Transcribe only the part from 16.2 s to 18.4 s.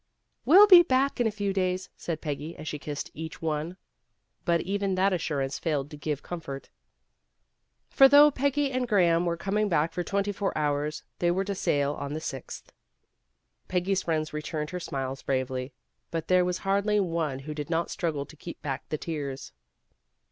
there was hardly one who did not struggle to